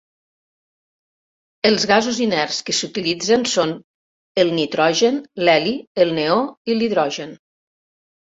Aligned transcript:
Els 1.69 1.83
gasos 1.89 2.21
inerts 2.25 2.61
que 2.69 2.75
s'utilitzen 2.77 3.45
són 3.51 3.75
el 4.43 4.49
nitrogen, 4.61 5.21
l'heli, 5.45 5.75
el 6.07 6.17
neó 6.21 6.39
i 6.73 6.79
l'hidrogen. 6.79 7.37